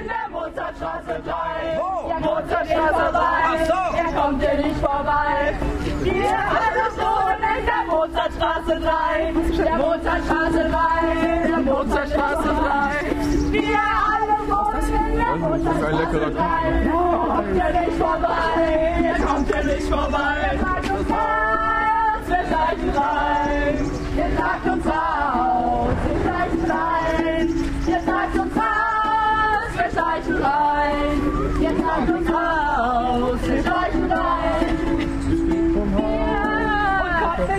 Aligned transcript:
in 0.00 0.06
der 0.06 0.28
Mozartstraße 0.30 1.20
3. 1.24 1.78
Wo? 1.78 2.08
Der 2.08 2.20
Mozartstraße 2.20 3.12
3. 3.12 3.18
Ach 3.44 3.62
so. 3.66 3.80
Er 3.96 4.10
kommt 4.20 4.42
dir 4.42 4.54
nicht 4.54 4.76
vorbei. 4.76 5.54
Wir 6.02 6.38
alle 6.62 6.84
wohnen 6.98 7.42
in 7.58 7.64
der 7.66 7.84
Mozartstraße 7.88 8.74
3. 8.80 9.32
Der 9.64 9.76
Mozartstraße 9.76 10.62
3. 10.70 11.48
Der 11.48 11.58
Mozartstraße 11.58 12.48
3. 12.48 13.52
Wir 13.52 13.80
alle 14.12 14.34
wohnen 14.48 14.88
in 15.10 15.16
der 15.16 15.36
Mozartstraße 15.36 16.20
3. 16.30 16.42
Er 16.78 16.90
kommt 17.28 17.54
dir 17.54 17.70
nicht 17.80 17.98
vorbei. 17.98 18.58
Er 19.04 19.18
kommt 19.26 19.48
dir 19.48 19.64
nicht 19.64 19.88
vorbei. 19.88 20.58
Sag 20.60 20.82
uns 20.98 21.08
was, 21.10 22.28
wir 22.28 22.42
schleichen 22.46 22.90
rein. 22.96 23.57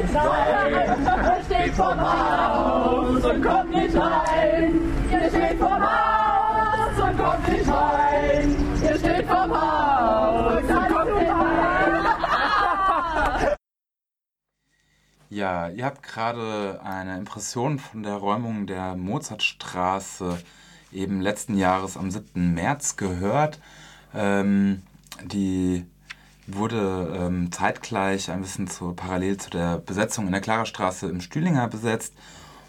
Nicht 0.01 0.15
rein. 0.15 0.73
Ihr 0.73 1.43
steht 1.45 1.73
vorm 1.75 1.99
Haus 1.99 3.25
und 3.25 3.43
kommt 3.43 3.71
nicht 3.71 3.95
rein. 3.95 4.81
Ihr 5.11 5.29
steht 5.29 5.59
vorm 5.59 5.83
Haus 5.83 7.03
und 7.03 7.17
kommt 7.17 7.47
nicht 7.47 7.69
rein. 7.69 8.55
Ihr 8.83 8.97
steht 8.97 9.27
vorm 9.27 9.51
Haus 9.51 10.63
und 10.63 10.87
kommt 10.89 11.19
nicht 11.19 11.31
rein. 11.31 12.05
Ja, 15.31 15.69
ihr 15.69 15.85
habt 15.85 16.01
gerade 16.01 16.79
eine 16.83 17.17
Impression 17.17 17.77
von 17.77 18.01
der 18.03 18.15
Räumung 18.15 18.65
der 18.65 18.95
Mozartstraße 18.95 20.39
eben 20.91 21.21
letzten 21.21 21.55
Jahres 21.55 21.97
am 21.97 22.09
7. 22.09 22.53
März 22.55 22.97
gehört. 22.97 23.59
Ähm, 24.15 24.81
die 25.23 25.85
wurde 26.55 27.15
ähm, 27.17 27.51
zeitgleich 27.51 28.31
ein 28.31 28.41
bisschen 28.41 28.67
zu, 28.67 28.93
parallel 28.93 29.37
zu 29.37 29.49
der 29.49 29.77
Besetzung 29.77 30.25
in 30.25 30.31
der 30.31 30.41
Klarerstraße 30.41 31.07
im 31.07 31.21
Stühlinger 31.21 31.67
besetzt. 31.67 32.13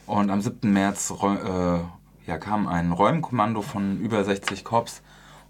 Und 0.06 0.30
am 0.30 0.40
7. 0.40 0.72
März 0.72 1.12
äh, 1.22 1.78
ja, 2.26 2.38
kam 2.38 2.66
ein 2.66 2.92
Räumkommando 2.92 3.62
von 3.62 3.98
über 4.00 4.24
60 4.24 4.64
Cops 4.64 5.02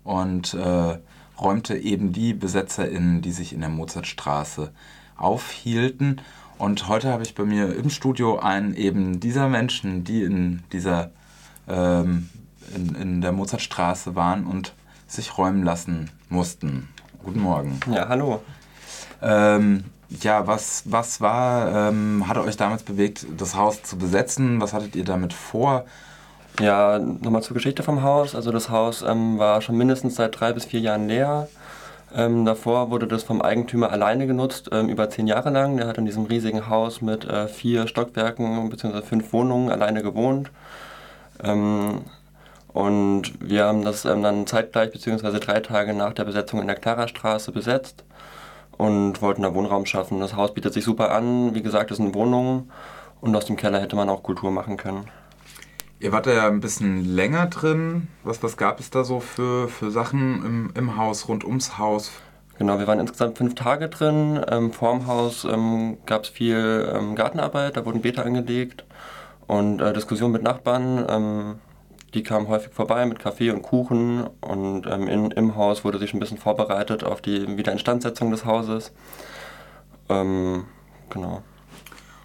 und 0.04 0.54
äh, 0.54 0.98
räumte 1.40 1.76
eben 1.76 2.12
die 2.12 2.34
BesetzerInnen, 2.34 3.22
die 3.22 3.32
sich 3.32 3.52
in 3.52 3.60
der 3.60 3.70
Mozartstraße 3.70 4.72
aufhielten. 5.16 6.20
Und 6.58 6.88
heute 6.88 7.10
habe 7.10 7.22
ich 7.22 7.34
bei 7.34 7.44
mir 7.44 7.74
im 7.74 7.88
Studio 7.88 8.38
einen 8.38 8.74
eben 8.74 9.20
dieser 9.20 9.48
Menschen, 9.48 10.04
die 10.04 10.22
in 10.22 10.62
dieser 10.72 11.10
ähm, 11.66 12.28
in, 12.74 12.94
in 12.94 13.20
der 13.20 13.32
Mozartstraße 13.32 14.14
waren 14.14 14.46
und 14.46 14.74
sich 15.06 15.38
räumen 15.38 15.62
lassen 15.62 16.10
mussten. 16.28 16.88
Guten 17.22 17.40
Morgen. 17.40 17.78
Ja, 17.92 18.08
hallo. 18.08 18.40
Ähm, 19.22 19.84
ja, 20.08 20.46
was, 20.46 20.84
was 20.86 21.20
war, 21.20 21.88
ähm, 21.90 22.24
hatte 22.26 22.42
euch 22.42 22.56
damals 22.56 22.82
bewegt, 22.82 23.26
das 23.36 23.54
Haus 23.54 23.82
zu 23.82 23.98
besetzen? 23.98 24.60
Was 24.60 24.72
hattet 24.72 24.96
ihr 24.96 25.04
damit 25.04 25.34
vor? 25.34 25.84
Ja, 26.58 26.98
nochmal 26.98 27.42
zur 27.42 27.54
Geschichte 27.54 27.82
vom 27.82 28.02
Haus. 28.02 28.34
Also 28.34 28.50
das 28.52 28.70
Haus 28.70 29.02
ähm, 29.02 29.38
war 29.38 29.60
schon 29.60 29.76
mindestens 29.76 30.14
seit 30.16 30.40
drei 30.40 30.52
bis 30.54 30.64
vier 30.64 30.80
Jahren 30.80 31.08
leer. 31.08 31.48
Ähm, 32.14 32.46
davor 32.46 32.90
wurde 32.90 33.06
das 33.06 33.22
vom 33.22 33.42
Eigentümer 33.42 33.92
alleine 33.92 34.26
genutzt, 34.26 34.70
ähm, 34.72 34.88
über 34.88 35.10
zehn 35.10 35.26
Jahre 35.26 35.50
lang. 35.50 35.76
Der 35.76 35.88
hat 35.88 35.98
in 35.98 36.06
diesem 36.06 36.24
riesigen 36.24 36.68
Haus 36.68 37.02
mit 37.02 37.26
äh, 37.26 37.48
vier 37.48 37.86
Stockwerken 37.86 38.70
bzw. 38.70 39.02
fünf 39.02 39.32
Wohnungen 39.34 39.70
alleine 39.70 40.02
gewohnt. 40.02 40.50
Ähm, 41.44 42.00
und 42.72 43.32
wir 43.40 43.64
haben 43.64 43.84
das 43.84 44.04
ähm, 44.04 44.22
dann 44.22 44.46
zeitgleich 44.46 44.92
bzw. 44.92 45.38
drei 45.38 45.60
Tage 45.60 45.94
nach 45.94 46.12
der 46.12 46.24
Besetzung 46.24 46.60
in 46.60 46.66
der 46.66 46.76
Klarerstraße 46.76 47.52
besetzt 47.52 48.04
und 48.76 49.20
wollten 49.20 49.42
da 49.42 49.54
Wohnraum 49.54 49.86
schaffen. 49.86 50.20
Das 50.20 50.36
Haus 50.36 50.54
bietet 50.54 50.72
sich 50.72 50.84
super 50.84 51.10
an. 51.12 51.54
Wie 51.54 51.62
gesagt, 51.62 51.90
es 51.90 51.98
sind 51.98 52.14
Wohnungen 52.14 52.70
und 53.20 53.34
aus 53.36 53.44
dem 53.44 53.56
Keller 53.56 53.80
hätte 53.80 53.96
man 53.96 54.08
auch 54.08 54.22
Kultur 54.22 54.50
machen 54.50 54.76
können. 54.76 55.04
Ihr 55.98 56.12
wart 56.12 56.26
da 56.26 56.32
ja 56.32 56.46
ein 56.46 56.60
bisschen 56.60 57.04
länger 57.04 57.46
drin. 57.46 58.08
Was, 58.24 58.42
was 58.42 58.56
gab 58.56 58.80
es 58.80 58.88
da 58.88 59.04
so 59.04 59.20
für, 59.20 59.68
für 59.68 59.90
Sachen 59.90 60.44
im, 60.46 60.70
im 60.74 60.96
Haus, 60.96 61.28
rund 61.28 61.44
ums 61.44 61.76
Haus? 61.76 62.10
Genau, 62.58 62.78
wir 62.78 62.86
waren 62.86 63.00
insgesamt 63.00 63.36
fünf 63.36 63.54
Tage 63.54 63.88
drin. 63.88 64.42
Ähm, 64.48 64.72
vorm 64.72 65.06
Haus 65.06 65.44
ähm, 65.44 65.98
gab 66.06 66.24
es 66.24 66.30
viel 66.30 66.90
ähm, 66.94 67.16
Gartenarbeit, 67.16 67.76
da 67.76 67.84
wurden 67.84 68.00
Beete 68.00 68.24
angelegt 68.24 68.84
und 69.46 69.80
äh, 69.80 69.92
Diskussionen 69.92 70.32
mit 70.32 70.42
Nachbarn. 70.42 71.58
Die 72.14 72.22
kamen 72.24 72.48
häufig 72.48 72.72
vorbei 72.72 73.06
mit 73.06 73.20
Kaffee 73.20 73.50
und 73.50 73.62
Kuchen 73.62 74.26
und 74.40 74.86
ähm, 74.86 75.06
in, 75.06 75.30
im 75.30 75.54
Haus 75.54 75.84
wurde 75.84 75.98
sich 75.98 76.12
ein 76.12 76.18
bisschen 76.18 76.38
vorbereitet 76.38 77.04
auf 77.04 77.20
die 77.20 77.56
Wiederinstandsetzung 77.56 78.32
des 78.32 78.44
Hauses. 78.44 78.92
Ähm, 80.08 80.64
genau. 81.08 81.42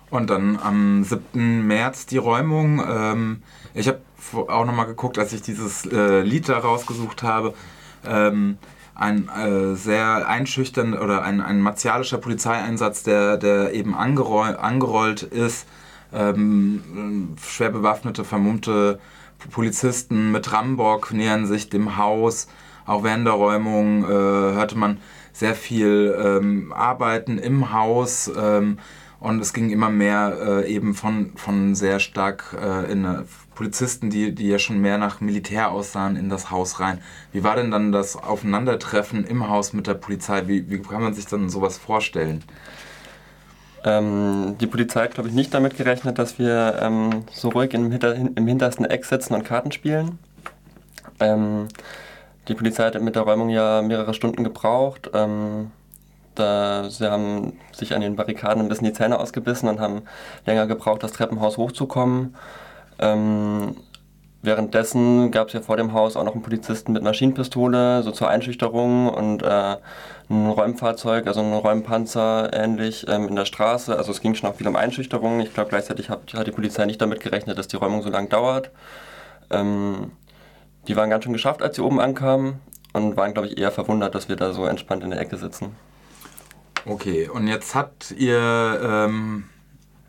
Und 0.09 0.29
dann 0.29 0.57
am 0.62 1.03
7. 1.03 1.68
März 1.68 2.07
die 2.07 2.18
Räumung. 2.18 2.84
Ähm, 2.88 3.44
ich 3.75 3.88
habe 3.88 4.00
auch 4.34 4.66
nochmal 4.66 4.88
geguckt, 4.88 5.19
als 5.19 5.34
ich 5.34 5.44
dieses 5.44 5.85
äh, 5.85 6.22
Lied 6.22 6.50
da 6.50 6.57
rausgesucht 6.57 7.22
habe. 7.22 7.53
Ähm, 8.06 8.57
ein 8.95 9.29
äh, 9.29 9.75
sehr 9.75 10.28
einschüchtern 10.28 10.97
oder 10.97 11.24
ein, 11.24 11.41
ein 11.41 11.62
martialischer 11.62 12.18
Polizeieinsatz, 12.18 13.03
der, 13.03 13.38
der 13.38 13.74
eben 13.74 13.94
angeroll, 13.94 14.56
angerollt 14.56 15.22
ist. 15.22 15.68
Ähm, 16.13 17.35
schwer 17.45 17.69
bewaffnete, 17.72 18.24
vermummte 18.24 19.00
Polizisten 19.51 20.31
mit 20.31 20.51
Rambock 20.51 21.13
nähern 21.13 21.46
sich 21.46 21.69
dem 21.69 21.97
Haus. 21.97 22.47
Auch 22.85 23.03
während 23.03 23.25
der 23.25 23.34
Räumung 23.34 24.03
äh, 24.03 24.07
hörte 24.07 24.78
man 24.78 25.00
sehr 25.34 25.56
viel 25.56 26.16
ähm, 26.18 26.72
Arbeiten 26.73 27.38
im 27.38 27.74
Haus. 27.74 28.31
Ähm, 28.38 28.78
und 29.19 29.41
es 29.41 29.53
ging 29.53 29.72
immer 29.72 29.90
mehr 29.90 30.38
äh, 30.40 30.72
eben 30.72 30.94
von, 30.94 31.31
von 31.35 31.74
sehr 31.74 32.00
stark 32.00 32.56
äh, 32.62 32.91
in 32.91 33.06
eine 33.06 33.25
Polizisten, 33.56 34.09
die, 34.09 34.35
die 34.35 34.50
ja 34.50 34.59
schon 34.59 34.81
mehr 34.81 34.97
nach 34.97 35.22
Militär 35.22 35.72
aussahen, 35.72 36.16
in 36.16 36.29
das 36.29 36.51
Haus 36.51 36.79
rein. 36.79 37.00
Wie 37.31 37.44
war 37.44 37.56
denn 37.56 37.72
dann 37.72 37.91
das 37.91 38.18
Aufeinandertreffen 38.18 39.25
im 39.25 39.50
Haus 39.50 39.74
mit 39.74 39.88
der 39.88 39.95
Polizei? 39.95 40.47
Wie, 40.47 40.69
wie 40.69 40.79
kann 40.79 41.01
man 41.01 41.13
sich 41.13 41.25
dann 41.25 41.50
sowas 41.50 41.78
vorstellen? 41.78 42.44
Ähm, 43.85 44.56
die 44.59 44.68
Polizei 44.68 45.03
hat, 45.03 45.13
glaube 45.13 45.29
ich, 45.29 45.35
nicht 45.35 45.53
damit 45.53 45.78
gerechnet, 45.78 46.18
dass 46.18 46.40
wir 46.40 46.79
ähm, 46.81 47.23
so 47.31 47.50
ruhig 47.50 47.73
im, 47.73 47.91
hinter, 47.91 48.16
im 48.16 48.47
hintersten 48.47 48.85
Eck 48.85 49.06
sitzen 49.06 49.35
und 49.35 49.46
Karten 49.46 49.72
spielen. 49.72 50.18
Ähm, 51.19 51.68
die 52.47 52.56
Polizei 52.56 52.85
hat 52.85 53.00
mit 53.00 53.16
der 53.16 53.22
Räumung 53.22 53.50
ja 53.50 53.84
mehrere 53.84 54.16
Stunden 54.16 54.44
gebraucht. 54.44 55.12
Ähm, 55.13 55.72
da, 56.34 56.90
sie 56.90 57.09
haben 57.09 57.53
sich 57.72 57.94
an 57.94 58.01
den 58.01 58.16
Barrikaden 58.16 58.63
ein 58.63 58.69
bisschen 58.69 58.88
die 58.88 58.94
Zähne 58.94 59.19
ausgebissen 59.19 59.69
und 59.69 59.79
haben 59.79 60.01
länger 60.45 60.66
gebraucht, 60.68 61.03
das 61.03 61.13
Treppenhaus 61.13 61.57
hochzukommen. 61.57 62.35
Währenddessen 64.45 65.31
gab 65.31 65.47
es 65.47 65.53
ja 65.53 65.61
vor 65.61 65.75
dem 65.75 65.94
Haus 65.94 66.16
auch 66.16 66.23
noch 66.23 66.33
einen 66.33 66.44
Polizisten 66.44 66.94
mit 66.94 67.01
Maschinenpistole, 67.01 68.03
so 68.03 68.11
zur 68.11 68.29
Einschüchterung 68.29 69.09
und 69.09 69.41
äh, 69.41 69.78
ein 70.29 70.47
Räumfahrzeug, 70.47 71.25
also 71.25 71.41
ein 71.41 71.51
Räumpanzer 71.51 72.53
ähnlich 72.53 73.07
ähm, 73.09 73.28
in 73.28 73.35
der 73.35 73.45
Straße. 73.45 73.97
Also 73.97 74.11
es 74.11 74.22
ging 74.22 74.35
schon 74.35 74.50
auch 74.50 74.56
viel 74.56 74.67
um 74.67 74.75
Einschüchterung. 74.75 75.39
Ich 75.39 75.53
glaube, 75.53 75.69
gleichzeitig 75.69 76.09
hat, 76.09 76.33
hat 76.35 76.45
die 76.45 76.51
Polizei 76.51 76.85
nicht 76.85 77.01
damit 77.01 77.22
gerechnet, 77.22 77.57
dass 77.57 77.67
die 77.67 77.75
Räumung 77.75 78.03
so 78.03 78.09
lang 78.09 78.29
dauert. 78.29 78.69
Ähm, 79.50 80.11
die 80.88 80.95
waren 80.95 81.09
ganz 81.09 81.23
schön 81.23 81.33
geschafft, 81.33 81.63
als 81.63 81.75
sie 81.75 81.81
oben 81.81 82.00
ankamen 82.00 82.59
und 82.94 83.17
waren, 83.17 83.33
glaube 83.33 83.47
ich, 83.47 83.57
eher 83.57 83.72
verwundert, 83.72 84.13
dass 84.13 84.29
wir 84.29 84.35
da 84.35 84.53
so 84.53 84.66
entspannt 84.66 85.03
in 85.03 85.09
der 85.09 85.19
Ecke 85.19 85.38
sitzen. 85.38 85.75
Okay, 86.85 87.27
und 87.27 87.47
jetzt 87.47 87.73
hat 87.73 88.12
ihr, 88.16 88.79
ähm, 88.83 89.45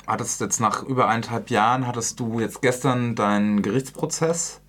hattest 0.07 0.41
jetzt 0.41 0.61
nach 0.61 0.83
über 0.83 1.09
eineinhalb 1.09 1.51
Jahren, 1.51 1.87
hattest 1.87 2.21
du 2.21 2.41
jetzt 2.41 2.63
gestern 2.63 3.15
deinen 3.15 3.63
Gerichtsprozess 3.63 4.61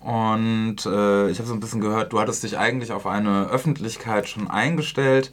und 0.00 0.84
äh, 0.84 1.30
ich 1.30 1.38
habe 1.38 1.48
so 1.48 1.54
ein 1.54 1.60
bisschen 1.60 1.80
gehört, 1.80 2.12
du 2.12 2.20
hattest 2.20 2.42
dich 2.42 2.58
eigentlich 2.58 2.92
auf 2.92 3.06
eine 3.06 3.48
Öffentlichkeit 3.48 4.28
schon 4.28 4.50
eingestellt 4.50 5.32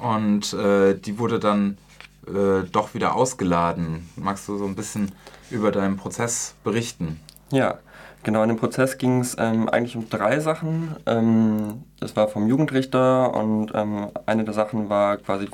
und 0.00 0.52
äh, 0.52 0.94
die 0.94 1.18
wurde 1.18 1.38
dann 1.38 1.78
äh, 2.26 2.64
doch 2.70 2.94
wieder 2.94 3.16
ausgeladen. 3.16 4.08
Magst 4.16 4.48
du 4.48 4.58
so 4.58 4.66
ein 4.66 4.74
bisschen 4.74 5.12
über 5.50 5.70
deinen 5.72 5.96
Prozess 5.96 6.54
berichten? 6.62 7.20
Ja, 7.50 7.78
genau. 8.22 8.42
In 8.42 8.50
dem 8.50 8.58
Prozess 8.58 8.98
ging 8.98 9.20
es 9.20 9.36
ähm, 9.38 9.68
eigentlich 9.68 9.96
um 9.96 10.08
drei 10.08 10.40
Sachen. 10.40 10.96
Ähm, 11.06 11.84
war 12.14 12.28
vom 12.28 12.48
Jugendrichter 12.48 13.34
und 13.34 13.72
ähm, 13.74 14.08
eine 14.26 14.44
der 14.44 14.54
Sachen 14.54 14.88
war 14.90 15.16
quasi, 15.16 15.48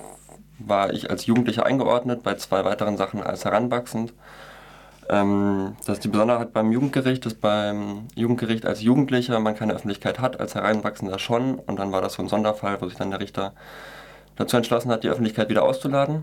war 0.58 0.92
ich 0.92 1.10
als 1.10 1.26
Jugendlicher 1.26 1.66
eingeordnet, 1.66 2.22
bei 2.22 2.34
zwei 2.34 2.64
weiteren 2.64 2.96
Sachen 2.96 3.22
als 3.22 3.44
heranwachsend. 3.44 4.12
Ähm, 5.08 5.76
das 5.86 5.98
ist 5.98 6.04
die 6.04 6.08
Besonderheit 6.08 6.52
beim 6.52 6.72
Jugendgericht, 6.72 7.24
dass 7.24 7.34
beim 7.34 8.08
Jugendgericht 8.14 8.66
als 8.66 8.82
Jugendlicher 8.82 9.40
man 9.40 9.54
keine 9.54 9.74
Öffentlichkeit 9.74 10.18
hat, 10.18 10.38
als 10.40 10.54
Heranwachsender 10.54 11.18
schon. 11.18 11.54
Und 11.54 11.78
dann 11.78 11.92
war 11.92 12.02
das 12.02 12.14
so 12.14 12.22
ein 12.22 12.28
Sonderfall, 12.28 12.80
wo 12.80 12.88
sich 12.88 12.98
dann 12.98 13.10
der 13.10 13.20
Richter 13.20 13.54
dazu 14.36 14.56
entschlossen 14.56 14.90
hat, 14.90 15.04
die 15.04 15.08
Öffentlichkeit 15.08 15.48
wieder 15.48 15.62
auszuladen. 15.62 16.22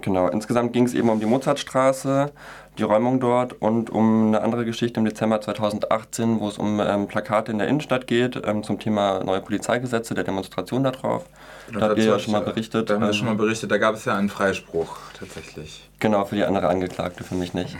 Genau, 0.00 0.28
insgesamt 0.28 0.72
ging 0.72 0.84
es 0.86 0.94
eben 0.94 1.08
um 1.10 1.20
die 1.20 1.26
Mozartstraße, 1.26 2.32
die 2.78 2.82
Räumung 2.82 3.20
dort 3.20 3.52
und 3.60 3.90
um 3.90 4.28
eine 4.28 4.40
andere 4.40 4.64
Geschichte 4.64 4.98
im 4.98 5.04
Dezember 5.04 5.40
2018, 5.40 6.40
wo 6.40 6.48
es 6.48 6.56
um 6.56 6.80
ähm, 6.80 7.06
Plakate 7.08 7.52
in 7.52 7.58
der 7.58 7.68
Innenstadt 7.68 8.06
geht, 8.06 8.40
ähm, 8.46 8.62
zum 8.62 8.78
Thema 8.78 9.22
neue 9.22 9.42
Polizeigesetze, 9.42 10.14
der 10.14 10.24
Demonstration 10.24 10.82
darauf. 10.82 11.26
Genau, 11.66 11.80
da 11.80 11.88
habt 11.90 11.98
ihr 11.98 12.04
ja 12.06 12.18
schon 12.18 12.32
mal 12.32 12.38
ich- 12.40 12.46
berichtet. 12.46 12.88
Da 12.88 12.94
haben 12.94 13.02
wir 13.02 13.08
ähm, 13.08 13.14
schon 13.14 13.26
mal 13.26 13.34
berichtet, 13.34 13.70
da 13.70 13.76
gab 13.78 13.94
es 13.94 14.06
ja 14.06 14.16
einen 14.16 14.30
Freispruch 14.30 14.96
tatsächlich. 15.18 15.88
Genau, 16.00 16.24
für 16.24 16.36
die 16.36 16.44
andere 16.44 16.68
Angeklagte, 16.68 17.22
für 17.22 17.34
mich 17.34 17.52
nicht. 17.52 17.76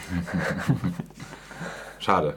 Schade. 1.99 2.35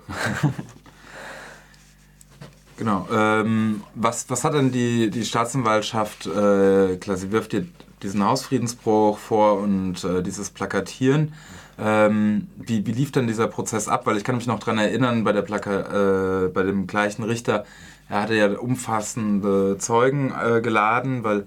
genau. 2.78 3.08
Ähm, 3.12 3.84
was, 3.94 4.30
was 4.30 4.44
hat 4.44 4.54
denn 4.54 4.72
die, 4.72 5.10
die 5.10 5.26
Staatsanwaltschaft, 5.26 6.28
äh, 6.28 6.98
klar, 6.98 7.18
sie 7.18 7.32
wirft 7.32 7.52
dir 7.54 7.66
diesen 8.06 8.24
Hausfriedensbruch 8.24 9.18
vor 9.18 9.60
und 9.60 10.04
äh, 10.04 10.22
dieses 10.22 10.50
Plakatieren. 10.52 11.34
Ähm, 11.78 12.48
wie, 12.56 12.86
wie 12.86 12.92
lief 12.92 13.12
denn 13.12 13.28
dieser 13.28 13.48
Prozess 13.48 13.88
ab? 13.88 14.06
Weil 14.06 14.18
ich 14.18 14.24
kann 14.24 14.36
mich 14.36 14.48
noch 14.48 14.60
daran 14.60 14.78
erinnern, 14.78 15.24
bei, 15.24 15.34
der 15.34 15.42
Plaka 15.42 16.46
äh, 16.46 16.48
bei 16.48 16.64
dem 16.64 16.88
gleichen 16.88 17.24
Richter, 17.24 17.66
er 18.08 18.22
hatte 18.22 18.36
ja 18.36 18.48
umfassende 18.58 19.78
Zeugen 19.78 20.32
äh, 20.32 20.62
geladen, 20.62 21.24
weil, 21.24 21.46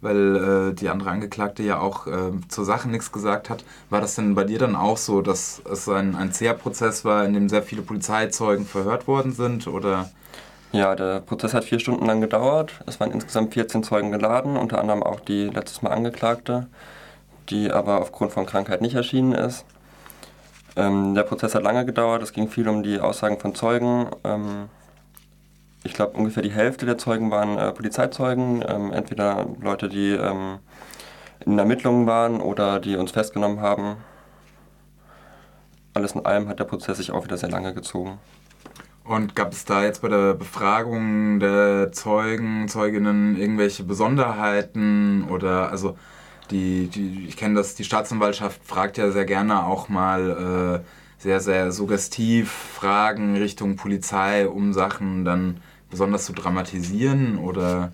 weil 0.00 0.72
äh, 0.72 0.74
die 0.74 0.88
andere 0.88 1.10
Angeklagte 1.10 1.62
ja 1.62 1.78
auch 1.78 2.06
äh, 2.06 2.32
zur 2.48 2.64
Sache 2.64 2.90
nichts 2.90 3.12
gesagt 3.12 3.48
hat. 3.48 3.64
War 3.88 4.00
das 4.00 4.16
denn 4.16 4.34
bei 4.34 4.44
dir 4.44 4.58
dann 4.58 4.76
auch 4.76 4.98
so, 4.98 5.22
dass 5.22 5.62
es 5.70 5.88
ein, 5.88 6.16
ein 6.16 6.32
zäher 6.32 6.58
war, 7.04 7.24
in 7.24 7.32
dem 7.32 7.48
sehr 7.48 7.62
viele 7.62 7.82
Polizeizeugen 7.82 8.66
verhört 8.66 9.06
worden 9.06 9.32
sind? 9.32 9.68
Oder 9.68 10.10
Ja, 10.72 10.94
der 10.94 11.20
Prozess 11.20 11.52
hat 11.52 11.64
vier 11.64 11.78
Stunden 11.78 12.06
lang 12.06 12.22
gedauert. 12.22 12.72
Es 12.86 12.98
waren 12.98 13.12
insgesamt 13.12 13.52
14 13.52 13.82
Zeugen 13.82 14.10
geladen, 14.10 14.56
unter 14.56 14.80
anderem 14.80 15.02
auch 15.02 15.20
die 15.20 15.50
letztes 15.50 15.82
Mal 15.82 15.90
Angeklagte, 15.90 16.66
die 17.50 17.70
aber 17.70 18.00
aufgrund 18.00 18.32
von 18.32 18.46
Krankheit 18.46 18.80
nicht 18.80 18.94
erschienen 18.94 19.32
ist. 19.32 19.66
Ähm, 20.74 21.14
der 21.14 21.24
Prozess 21.24 21.54
hat 21.54 21.62
lange 21.62 21.84
gedauert, 21.84 22.22
es 22.22 22.32
ging 22.32 22.48
viel 22.48 22.68
um 22.70 22.82
die 22.82 23.00
Aussagen 23.00 23.38
von 23.38 23.54
Zeugen. 23.54 24.06
Ähm, 24.24 24.70
ich 25.84 25.92
glaube, 25.92 26.16
ungefähr 26.16 26.42
die 26.42 26.52
Hälfte 26.52 26.86
der 26.86 26.96
Zeugen 26.96 27.30
waren 27.30 27.58
äh, 27.58 27.70
Polizeizeugen, 27.72 28.64
ähm, 28.66 28.92
entweder 28.92 29.44
Leute, 29.60 29.90
die 29.90 30.12
ähm, 30.12 30.60
in 31.44 31.58
Ermittlungen 31.58 32.06
waren 32.06 32.40
oder 32.40 32.80
die 32.80 32.96
uns 32.96 33.10
festgenommen 33.10 33.60
haben. 33.60 33.96
Alles 35.92 36.12
in 36.12 36.24
allem 36.24 36.48
hat 36.48 36.60
der 36.60 36.64
Prozess 36.64 36.96
sich 36.96 37.10
auch 37.10 37.24
wieder 37.24 37.36
sehr 37.36 37.50
lange 37.50 37.74
gezogen. 37.74 38.18
Und 39.04 39.34
gab 39.34 39.52
es 39.52 39.64
da 39.64 39.82
jetzt 39.82 40.02
bei 40.02 40.08
der 40.08 40.34
Befragung 40.34 41.40
der 41.40 41.90
Zeugen, 41.92 42.68
Zeuginnen 42.68 43.36
irgendwelche 43.36 43.82
Besonderheiten 43.82 45.24
oder 45.28 45.70
also 45.70 45.96
die, 46.50 46.86
die 46.88 47.26
ich 47.26 47.36
kenne 47.36 47.56
das, 47.56 47.74
die 47.74 47.84
Staatsanwaltschaft 47.84 48.60
fragt 48.64 48.98
ja 48.98 49.10
sehr 49.10 49.24
gerne 49.24 49.66
auch 49.66 49.88
mal 49.88 50.82
äh, 50.82 51.22
sehr, 51.22 51.40
sehr 51.40 51.72
suggestiv 51.72 52.50
Fragen 52.50 53.36
Richtung 53.36 53.76
Polizei, 53.76 54.48
um 54.48 54.72
Sachen 54.72 55.24
dann 55.24 55.60
besonders 55.90 56.24
zu 56.24 56.32
dramatisieren 56.32 57.38
oder? 57.38 57.92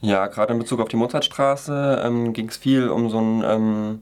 Ja, 0.00 0.26
gerade 0.26 0.52
in 0.52 0.58
Bezug 0.58 0.80
auf 0.80 0.88
die 0.88 0.96
Mozartstraße 0.96 2.02
ähm, 2.04 2.32
ging 2.32 2.48
es 2.48 2.56
viel 2.56 2.88
um 2.88 3.08
so 3.08 3.20
ein 3.20 3.42
ähm, 3.44 4.00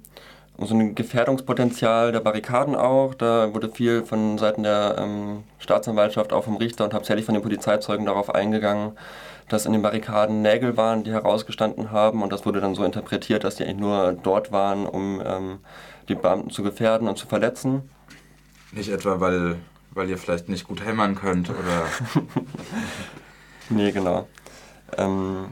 so 0.59 0.75
ein 0.75 0.95
Gefährdungspotenzial 0.95 2.13
der 2.13 2.21
Barrikaden 2.21 2.75
auch. 2.75 3.15
Da 3.15 3.53
wurde 3.55 3.71
viel 3.71 4.05
von 4.05 4.39
Seiten 4.39 4.63
der 4.63 4.97
ähm, 4.99 5.45
Staatsanwaltschaft, 5.59 6.33
auch 6.33 6.45
vom 6.45 6.57
Richter 6.57 6.85
und 6.85 6.95
hauptsächlich 6.95 7.25
von 7.25 7.35
den 7.35 7.43
Polizeizeugen 7.43 8.07
darauf 8.07 8.35
eingegangen, 8.35 8.93
dass 9.49 9.67
in 9.67 9.73
den 9.73 9.83
Barrikaden 9.83 10.43
Nägel 10.43 10.77
waren, 10.77 11.05
die 11.05 11.13
herausgestanden 11.13 11.91
haben. 11.91 12.23
Und 12.23 12.33
das 12.33 12.47
wurde 12.47 12.61
dann 12.61 12.75
so 12.75 12.85
interpretiert, 12.85 13.45
dass 13.45 13.57
die 13.57 13.65
eigentlich 13.65 13.79
nur 13.79 14.13
dort 14.23 14.53
waren, 14.53 14.87
um 14.87 15.23
ähm, 15.25 15.59
die 16.09 16.15
Beamten 16.15 16.51
zu 16.51 16.63
gefährden 16.63 17.09
und 17.09 17.17
zu 17.17 17.27
verletzen. 17.27 17.91
nicht 18.73 18.91
etwa, 18.91 19.21
weil, 19.21 19.57
weil 19.93 20.09
ihr 20.11 20.19
vielleicht 20.19 20.49
nicht 20.49 20.69
gut 20.69 20.85
hämmern 20.85 21.15
könnt 21.15 21.51
oder 21.51 21.87
Nee, 23.69 23.93
genau. 23.93 24.29
Ähm, 24.99 25.47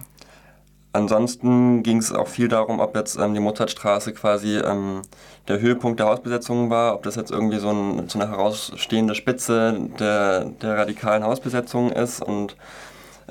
ansonsten 0.93 1.83
ging 1.83 1.99
es 1.99 2.13
auch 2.13 2.29
viel 2.29 2.49
darum, 2.49 2.81
ob 2.81 2.97
jetzt 2.97 3.17
ähm, 3.19 3.35
die 3.35 3.41
Mozartstraße 3.41 4.13
quasi 4.13 4.57
ähm, 4.59 5.03
der 5.49 5.61
Höhepunkt 5.61 6.01
der 6.01 6.07
Hausbesetzungen 6.07 6.71
war, 6.71 6.95
ob 6.95 7.03
das 7.03 7.17
jetzt 7.17 7.31
irgendwie 7.31 7.59
so, 7.59 7.71
ein, 7.71 8.09
so 8.09 8.19
eine 8.19 8.31
herausstehende 8.31 9.15
Spitze 9.15 9.89
der, 9.99 10.45
der 10.47 10.79
radikalen 10.79 11.25
Hausbesetzung 11.25 11.91
ist. 11.91 12.23
Und 12.23 12.57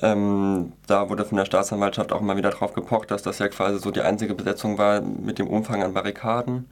ähm, 0.02 0.74
da 0.88 1.10
wurde 1.10 1.26
von 1.26 1.38
der 1.38 1.46
Staatsanwaltschaft 1.46 2.12
auch 2.12 2.22
immer 2.22 2.38
wieder 2.38 2.52
drauf 2.52 2.74
gepocht, 2.74 3.12
dass 3.12 3.24
das 3.24 3.40
ja 3.40 3.48
quasi 3.48 3.80
so 3.80 3.92
die 3.92 4.02
einzige 4.02 4.34
Besetzung 4.34 4.78
war 4.78 5.02
mit 5.02 5.40
dem 5.40 5.48
Umfang 5.48 5.84
an 5.84 5.94
Barrikaden. 5.94 6.68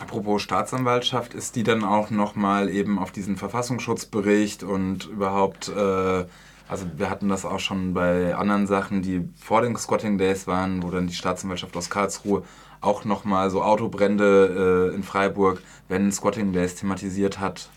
Apropos 0.00 0.40
Staatsanwaltschaft, 0.42 1.34
ist 1.34 1.56
die 1.56 1.62
dann 1.62 1.84
auch 1.84 2.10
nochmal 2.10 2.70
eben 2.70 2.98
auf 2.98 3.12
diesen 3.12 3.36
Verfassungsschutzbericht 3.36 4.62
und 4.62 5.06
überhaupt, 5.06 5.68
äh, 5.68 6.24
also 6.68 6.86
wir 6.96 7.10
hatten 7.10 7.28
das 7.28 7.44
auch 7.44 7.60
schon 7.60 7.92
bei 7.92 8.34
anderen 8.34 8.66
Sachen, 8.66 9.02
die 9.02 9.28
vor 9.36 9.60
den 9.60 9.76
Squatting 9.76 10.16
Days 10.16 10.46
waren, 10.46 10.82
wo 10.82 10.90
dann 10.90 11.06
die 11.06 11.14
Staatsanwaltschaft 11.14 11.76
aus 11.76 11.90
Karlsruhe 11.90 12.42
auch 12.80 13.04
nochmal 13.04 13.50
so 13.50 13.62
Autobrände 13.62 14.90
äh, 14.90 14.94
in 14.94 15.02
Freiburg 15.02 15.60
den 15.90 16.10
Squatting 16.10 16.54
Days 16.54 16.76
thematisiert 16.76 17.38
hat. 17.38 17.68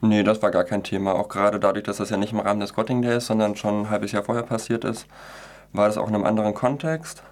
Nee, 0.00 0.22
das 0.22 0.40
war 0.40 0.52
gar 0.52 0.64
kein 0.64 0.84
Thema. 0.84 1.14
Auch 1.14 1.28
gerade 1.28 1.58
dadurch, 1.58 1.84
dass 1.84 1.96
das 1.96 2.10
ja 2.10 2.16
nicht 2.16 2.32
im 2.32 2.40
Rahmen 2.40 2.60
des 2.60 2.70
Squatting 2.70 3.02
Days, 3.02 3.26
sondern 3.26 3.56
schon 3.56 3.82
ein 3.82 3.90
halbes 3.90 4.12
Jahr 4.12 4.22
vorher 4.22 4.44
passiert 4.44 4.84
ist, 4.84 5.06
war 5.72 5.88
das 5.88 5.98
auch 5.98 6.08
in 6.08 6.14
einem 6.14 6.24
anderen 6.24 6.54
Kontext. 6.54 7.24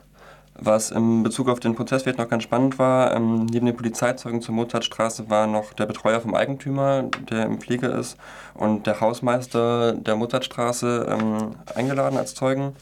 Was 0.63 0.91
in 0.91 1.23
Bezug 1.23 1.49
auf 1.49 1.59
den 1.59 1.75
Prozess 1.75 2.03
vielleicht 2.03 2.19
noch 2.19 2.29
ganz 2.29 2.43
spannend 2.43 2.79
war, 2.79 3.15
ähm, 3.15 3.47
neben 3.47 3.65
den 3.65 3.77
Polizeizeugen 3.77 4.43
zur 4.43 4.55
Mozartstraße 4.55 5.31
war 5.31 5.47
noch 5.47 5.73
der 5.73 5.87
Betreuer 5.87 6.21
vom 6.21 6.35
Eigentümer, 6.35 7.05
der 7.31 7.47
im 7.47 7.59
Pflege 7.59 7.87
ist, 7.87 8.19
und 8.53 8.87
der 8.87 9.01
Hausmeister 9.01 9.93
der 9.93 10.17
Mozartstraße 10.17 11.07
ähm, 11.09 11.55
eingeladen 11.75 12.19
als 12.19 12.35
Zeugen. 12.35 12.75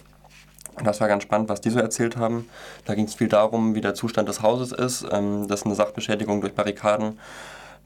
Das 0.82 1.00
war 1.00 1.06
ganz 1.06 1.22
spannend, 1.22 1.48
was 1.48 1.60
die 1.60 1.70
so 1.70 1.78
erzählt 1.78 2.16
haben. 2.16 2.48
Da 2.84 2.96
ging 2.96 3.04
es 3.04 3.14
viel 3.14 3.28
darum, 3.28 3.76
wie 3.76 3.80
der 3.80 3.94
Zustand 3.94 4.28
des 4.28 4.42
Hauses 4.42 4.72
ist, 4.72 5.06
ähm, 5.12 5.46
dass 5.46 5.64
eine 5.64 5.76
Sachbeschädigung 5.76 6.40
durch 6.40 6.54
Barrikaden 6.54 7.18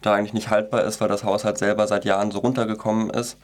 da 0.00 0.14
eigentlich 0.14 0.34
nicht 0.34 0.48
haltbar 0.48 0.84
ist, 0.84 1.02
weil 1.02 1.08
das 1.08 1.22
Haus 1.22 1.44
halt 1.44 1.58
selber 1.58 1.86
seit 1.86 2.06
Jahren 2.06 2.30
so 2.30 2.38
runtergekommen 2.38 3.10
ist. 3.10 3.36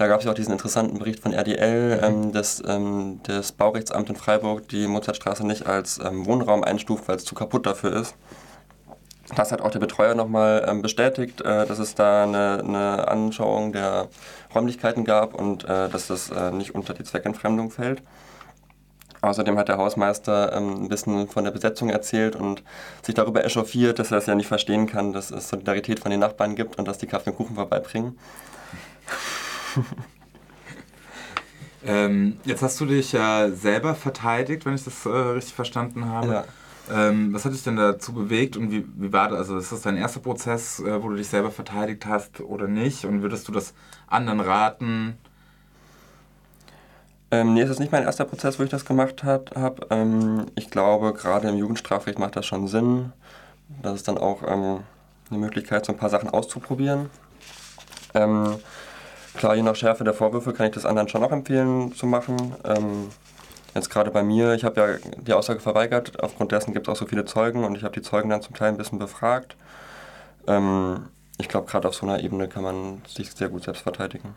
Da 0.00 0.08
gab 0.08 0.20
es 0.20 0.24
ja 0.24 0.30
auch 0.30 0.34
diesen 0.34 0.52
interessanten 0.52 0.98
Bericht 0.98 1.20
von 1.20 1.34
RDL, 1.34 2.00
ähm, 2.02 2.32
dass 2.32 2.62
ähm, 2.66 3.20
das 3.24 3.52
Baurechtsamt 3.52 4.08
in 4.08 4.16
Freiburg 4.16 4.66
die 4.68 4.86
Mozartstraße 4.86 5.46
nicht 5.46 5.66
als 5.66 6.00
ähm, 6.02 6.24
Wohnraum 6.24 6.64
einstuft, 6.64 7.06
weil 7.06 7.16
es 7.16 7.26
zu 7.26 7.34
kaputt 7.34 7.66
dafür 7.66 7.92
ist. 7.92 8.14
Das 9.36 9.52
hat 9.52 9.60
auch 9.60 9.70
der 9.70 9.78
Betreuer 9.78 10.14
nochmal 10.14 10.64
ähm, 10.66 10.80
bestätigt, 10.80 11.42
äh, 11.42 11.66
dass 11.66 11.78
es 11.78 11.94
da 11.96 12.22
eine, 12.22 12.60
eine 12.66 13.08
Anschauung 13.08 13.74
der 13.74 14.08
Räumlichkeiten 14.54 15.04
gab 15.04 15.34
und 15.34 15.64
äh, 15.64 15.90
dass 15.90 16.06
das 16.06 16.30
äh, 16.30 16.50
nicht 16.50 16.74
unter 16.74 16.94
die 16.94 17.04
Zweckentfremdung 17.04 17.70
fällt. 17.70 18.02
Außerdem 19.20 19.58
hat 19.58 19.68
der 19.68 19.76
Hausmeister 19.76 20.54
ähm, 20.54 20.84
ein 20.84 20.88
bisschen 20.88 21.28
von 21.28 21.44
der 21.44 21.50
Besetzung 21.50 21.90
erzählt 21.90 22.36
und 22.36 22.62
sich 23.02 23.14
darüber 23.14 23.44
echauffiert, 23.44 23.98
dass 23.98 24.12
er 24.12 24.16
es 24.16 24.24
ja 24.24 24.34
nicht 24.34 24.48
verstehen 24.48 24.86
kann, 24.86 25.12
dass 25.12 25.30
es 25.30 25.50
Solidarität 25.50 26.00
von 26.00 26.10
den 26.10 26.20
Nachbarn 26.20 26.56
gibt 26.56 26.78
und 26.78 26.88
dass 26.88 26.96
die 26.96 27.06
Kaffee 27.06 27.28
und 27.28 27.36
Kuchen 27.36 27.56
vorbeibringen. 27.56 28.16
Ähm, 31.82 32.38
jetzt 32.44 32.62
hast 32.62 32.78
du 32.80 32.86
dich 32.86 33.12
ja 33.12 33.50
selber 33.50 33.94
verteidigt, 33.94 34.66
wenn 34.66 34.74
ich 34.74 34.84
das 34.84 35.06
äh, 35.06 35.08
richtig 35.08 35.54
verstanden 35.54 36.06
habe. 36.06 36.32
Ja. 36.32 36.44
Ähm, 36.92 37.32
was 37.32 37.44
hat 37.44 37.52
dich 37.52 37.62
denn 37.62 37.76
dazu 37.76 38.12
bewegt 38.12 38.56
und 38.56 38.70
wie, 38.70 38.84
wie 38.96 39.12
war 39.12 39.28
das? 39.28 39.38
Also 39.38 39.58
ist 39.58 39.72
das 39.72 39.82
dein 39.82 39.96
erster 39.96 40.20
Prozess, 40.20 40.80
äh, 40.80 41.02
wo 41.02 41.08
du 41.08 41.16
dich 41.16 41.28
selber 41.28 41.50
verteidigt 41.50 42.04
hast 42.06 42.40
oder 42.40 42.66
nicht? 42.66 43.04
Und 43.04 43.22
würdest 43.22 43.48
du 43.48 43.52
das 43.52 43.74
anderen 44.08 44.40
raten? 44.40 45.16
Ähm, 47.30 47.54
nee, 47.54 47.62
es 47.62 47.70
ist 47.70 47.78
nicht 47.78 47.92
mein 47.92 48.02
erster 48.02 48.24
Prozess, 48.24 48.58
wo 48.58 48.64
ich 48.64 48.70
das 48.70 48.84
gemacht 48.84 49.22
habe. 49.22 49.86
Ähm, 49.90 50.46
ich 50.56 50.70
glaube, 50.70 51.14
gerade 51.14 51.48
im 51.48 51.56
Jugendstrafrecht 51.56 52.18
macht 52.18 52.34
das 52.36 52.44
schon 52.44 52.66
Sinn. 52.66 53.12
Das 53.82 53.94
ist 53.94 54.08
dann 54.08 54.18
auch 54.18 54.42
ähm, 54.42 54.80
eine 55.30 55.38
Möglichkeit, 55.38 55.86
so 55.86 55.92
ein 55.92 55.98
paar 55.98 56.10
Sachen 56.10 56.28
auszuprobieren. 56.28 57.08
Ähm, 58.14 58.56
klar, 59.40 59.56
je 59.56 59.62
nach 59.62 59.74
Schärfe 59.74 60.04
der 60.04 60.12
Vorwürfe 60.12 60.52
kann 60.52 60.66
ich 60.66 60.72
das 60.72 60.84
anderen 60.84 61.08
schon 61.08 61.24
auch 61.24 61.32
empfehlen 61.32 61.94
zu 61.94 62.04
machen. 62.06 62.54
Ähm, 62.62 63.08
jetzt 63.74 63.88
gerade 63.88 64.10
bei 64.10 64.22
mir, 64.22 64.52
ich 64.52 64.64
habe 64.64 64.80
ja 64.80 65.10
die 65.16 65.32
Aussage 65.32 65.60
verweigert. 65.60 66.22
Aufgrund 66.22 66.52
dessen 66.52 66.74
gibt 66.74 66.86
es 66.86 66.92
auch 66.92 66.96
so 66.96 67.06
viele 67.06 67.24
Zeugen 67.24 67.64
und 67.64 67.74
ich 67.74 67.82
habe 67.82 67.94
die 67.94 68.02
Zeugen 68.02 68.28
dann 68.28 68.42
zum 68.42 68.54
Teil 68.54 68.68
ein 68.68 68.76
bisschen 68.76 68.98
befragt. 68.98 69.56
Ähm, 70.46 71.06
ich 71.38 71.48
glaube, 71.48 71.70
gerade 71.70 71.88
auf 71.88 71.94
so 71.94 72.06
einer 72.06 72.22
Ebene 72.22 72.48
kann 72.48 72.62
man 72.62 73.00
sich 73.08 73.32
sehr 73.32 73.48
gut 73.48 73.64
selbst 73.64 73.80
verteidigen. 73.80 74.34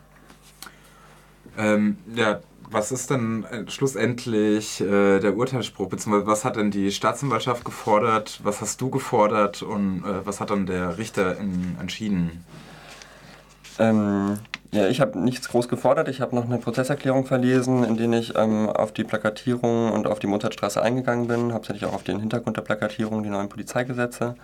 Ähm, 1.57 1.97
ja, 2.15 2.39
was 2.71 2.93
ist 2.93 3.09
denn 3.09 3.43
äh, 3.51 3.69
schlussendlich 3.69 4.79
äh, 4.79 5.19
der 5.19 5.35
Urteilsspruch? 5.35 5.89
Beziehungsweise 5.89 6.27
was 6.27 6.45
hat 6.45 6.55
denn 6.55 6.71
die 6.71 6.93
Staatsanwaltschaft 6.93 7.65
gefordert? 7.65 8.39
Was 8.43 8.61
hast 8.61 8.79
du 8.79 8.89
gefordert? 8.89 9.63
Und 9.63 10.05
äh, 10.05 10.25
was 10.25 10.39
hat 10.39 10.49
dann 10.49 10.65
der 10.65 10.97
Richter 10.97 11.37
in, 11.37 11.75
entschieden? 11.81 12.45
Ähm, 13.79 14.39
Ja, 14.73 14.87
ich 14.87 15.01
habe 15.01 15.19
nichts 15.19 15.49
groß 15.49 15.67
gefordert. 15.67 16.07
Ich 16.07 16.19
habe 16.19 16.35
noch 16.35 16.45
eine 16.45 16.57
Prozesserklärung 16.57 17.25
verlesen, 17.25 17.83
in 17.83 17.95
der 17.95 18.19
ich 18.19 18.35
ähm, 18.35 18.67
auf 18.67 18.91
die 18.91 19.03
Plakatierung 19.03 19.91
und 19.91 20.07
auf 20.07 20.17
die 20.17 20.25
Mozartstraße 20.25 20.81
eingegangen 20.81 21.27
bin, 21.27 21.53
hauptsächlich 21.53 21.85
auch 21.85 21.93
auf 21.93 22.01
den 22.01 22.19
Hintergrund 22.19 22.57
der 22.57 22.63
Plakatierung, 22.63 23.21
die 23.21 23.29
neuen 23.29 23.49
Polizeigesetze. 23.49 24.35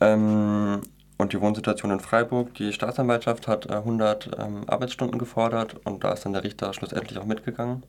Ähm, 0.00 0.82
und 1.18 1.32
die 1.32 1.40
Wohnsituation 1.40 1.90
in 1.90 1.98
Freiburg. 1.98 2.54
Die 2.54 2.72
Staatsanwaltschaft 2.72 3.48
hat 3.48 3.66
äh, 3.66 3.74
100 3.74 4.30
ähm, 4.38 4.62
Arbeitsstunden 4.68 5.18
gefordert 5.18 5.74
und 5.84 6.04
da 6.04 6.12
ist 6.12 6.24
dann 6.24 6.34
der 6.34 6.44
Richter 6.44 6.72
schlussendlich 6.72 7.18
auch 7.18 7.26
mitgegangen. 7.26 7.82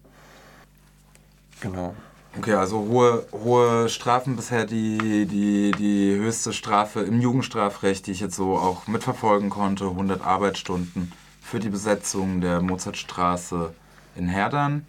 Genau. 1.62 1.94
Okay, 2.36 2.56
also 2.56 2.80
hohe, 2.80 3.28
hohe 3.32 3.90
Strafen 3.90 4.36
bisher 4.36 4.66
die, 4.66 5.28
die, 5.28 5.70
die 5.70 6.16
höchste 6.16 6.52
Strafe 6.52 7.02
im 7.02 7.22
Jugendstrafrecht, 7.22 8.08
die 8.08 8.12
ich 8.12 8.22
jetzt 8.22 8.36
so 8.36 8.58
auch 8.58 8.88
mitverfolgen 8.88 9.52
konnte, 9.52 9.86
100 9.86 10.26
Arbeitsstunden 10.26 11.12
für 11.54 11.60
die 11.60 11.70
Besetzung 11.70 12.42
der 12.42 12.62
Mozartstraße 12.62 13.76
in 14.16 14.28
Herdern. 14.28 14.84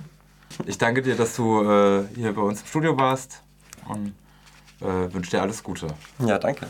Ich 0.65 0.79
danke 0.79 1.03
dir, 1.03 1.15
dass 1.15 1.37
du 1.37 1.63
äh, 1.63 2.05
hier 2.15 2.33
bei 2.33 2.41
uns 2.41 2.63
im 2.63 2.67
Studio 2.67 2.97
warst 2.97 3.43
und 3.87 4.15
äh, 4.81 5.13
wünsche 5.13 5.33
dir 5.33 5.43
alles 5.43 5.63
Gute. 5.63 5.89
Ja, 6.21 6.39
danke. 6.39 6.69